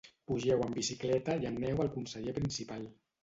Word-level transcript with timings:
Pugeu 0.29 0.63
en 0.67 0.71
bicicleta 0.77 1.35
i 1.43 1.45
aneu 1.51 1.83
al 1.85 1.93
conseller 1.99 2.35
principal. 2.39 2.89